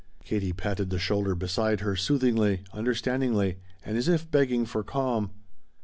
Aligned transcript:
Katie 0.23 0.51
patted 0.51 0.89
the 0.89 0.97
shoulder 0.97 1.35
beside 1.35 1.81
her 1.81 1.95
soothingly, 1.95 2.63
understandingly, 2.73 3.59
and 3.85 3.99
as 3.99 4.07
if 4.07 4.31
begging 4.31 4.65
for 4.65 4.83
calm. 4.83 5.29